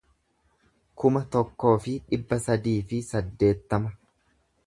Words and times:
kuma 1.01 1.21
tokkoo 1.35 1.73
fi 1.83 1.93
dhibba 2.09 2.41
sadii 2.47 2.75
fi 2.93 3.03
saddeettama 3.13 3.95